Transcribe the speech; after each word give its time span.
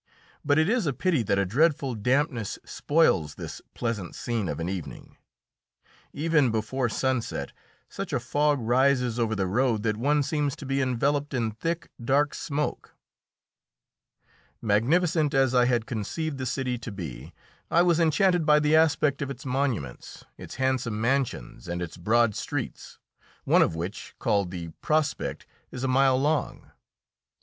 But 0.43 0.57
it 0.57 0.67
is 0.67 0.87
a 0.87 0.93
pity 0.93 1.21
that 1.21 1.37
a 1.37 1.45
dreadful 1.45 1.93
dampness 1.93 2.57
spoils 2.65 3.35
this 3.35 3.61
pleasant 3.75 4.15
scene 4.15 4.49
of 4.49 4.59
an 4.59 4.67
evening; 4.67 5.15
even 6.11 6.49
before 6.49 6.89
sunset 6.89 7.51
such 7.87 8.11
a 8.11 8.19
fog 8.19 8.57
rises 8.59 9.19
over 9.19 9.35
the 9.35 9.45
road 9.45 9.83
that 9.83 9.97
one 9.97 10.23
seems 10.23 10.55
to 10.55 10.65
be 10.65 10.81
enveloped 10.81 11.35
in 11.35 11.51
thick, 11.51 11.91
dark 12.03 12.33
smoke. 12.33 12.95
Magnificent 14.59 15.35
as 15.35 15.53
I 15.53 15.65
had 15.65 15.85
conceived 15.85 16.39
the 16.39 16.47
city 16.47 16.79
to 16.79 16.91
be, 16.91 17.31
I 17.69 17.83
was 17.83 17.99
enchanted 17.99 18.43
by 18.43 18.59
the 18.59 18.75
aspect 18.75 19.21
of 19.21 19.29
its 19.29 19.45
monuments, 19.45 20.25
its 20.35 20.55
handsome 20.55 20.99
mansions, 20.99 21.67
and 21.67 21.79
its 21.79 21.95
broad 21.95 22.33
streets, 22.33 22.97
one 23.43 23.61
of 23.61 23.75
which, 23.75 24.15
called 24.17 24.49
the 24.49 24.69
Prospekt, 24.81 25.45
is 25.69 25.83
a 25.83 25.87
mile 25.87 26.19
long. 26.19 26.71